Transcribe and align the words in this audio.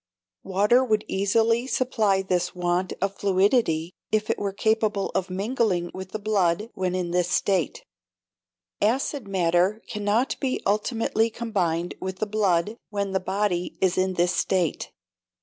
Water 0.41 0.83
would 0.83 1.05
easily 1.07 1.67
supply 1.67 2.23
this 2.23 2.55
want 2.55 2.91
of 3.01 3.15
fluidity 3.17 3.93
if 4.11 4.31
it 4.31 4.39
were 4.39 4.51
capable 4.51 5.11
of 5.13 5.29
mingling 5.29 5.91
with 5.93 6.09
the 6.11 6.17
blood 6.17 6.71
when 6.73 6.95
in 6.95 7.11
this 7.11 7.29
state; 7.29 7.83
acid 8.81 9.27
matter 9.27 9.79
cannot 9.87 10.39
be 10.39 10.59
ultimately 10.65 11.29
combined 11.29 11.93
with 12.01 12.17
the 12.17 12.25
blood 12.25 12.77
when 12.89 13.11
the 13.11 13.19
body 13.19 13.77
is 13.79 13.95
in 13.95 14.15
this 14.15 14.35
state. 14.35 14.91